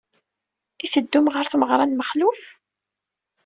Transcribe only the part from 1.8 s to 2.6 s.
n Mexluf?